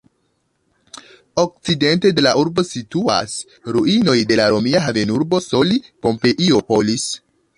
[1.41, 3.35] Okcidente de la urbo situas
[3.77, 7.09] ruinoj de la romia havenurbo Soli-Pompeiopolis.